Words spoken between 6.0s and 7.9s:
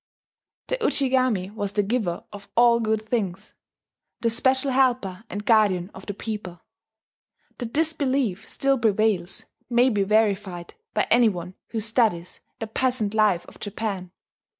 the people. That